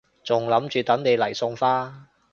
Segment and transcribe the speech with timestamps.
[0.23, 2.07] 仲諗住等你嚟送花